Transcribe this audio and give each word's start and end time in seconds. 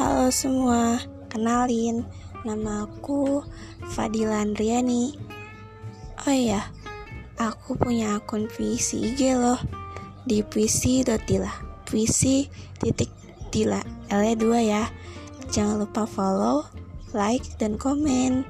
Halo 0.00 0.32
semua, 0.32 0.96
kenalin, 1.28 2.08
nama 2.40 2.88
aku 2.88 3.44
Fadila 3.92 4.40
Andriani. 4.40 5.12
Oh 6.24 6.32
iya, 6.32 6.72
aku 7.36 7.76
punya 7.76 8.16
akun 8.16 8.48
puisi 8.48 9.12
IG 9.12 9.36
loh 9.36 9.60
di 10.24 10.40
puisi.tila, 10.40 11.52
puisi 11.84 12.48
titik 12.80 13.12
tila, 13.52 13.84
L 14.08 14.24
2 14.24 14.72
ya. 14.72 14.88
Jangan 15.52 15.84
lupa 15.84 16.08
follow, 16.08 16.64
like, 17.12 17.44
dan 17.60 17.76
komen. 17.76 18.48